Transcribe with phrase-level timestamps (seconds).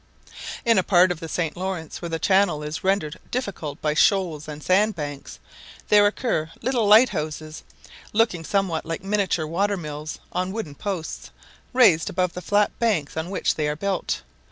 [0.65, 1.55] In a part of the St.
[1.55, 5.37] Laurence, where the channel is rendered difficult by shoals and sand banks,
[5.89, 7.61] there occur little lighthouses,
[8.11, 11.29] looking somewhat like miniature watermills, on wooden posts,
[11.71, 14.23] raised above the flat banks on which they are built.